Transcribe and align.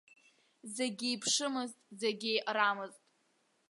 Зегьы 0.75 1.07
еиԥшымызт, 1.09 1.77
зегь 1.99 2.25
еиҟарамызт. 2.31 3.01